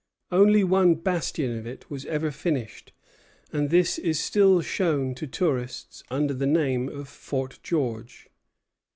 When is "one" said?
0.63-0.95